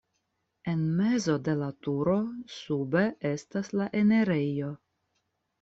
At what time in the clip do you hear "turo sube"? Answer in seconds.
1.87-3.05